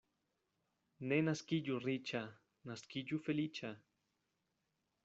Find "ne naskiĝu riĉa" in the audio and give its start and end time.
1.11-2.23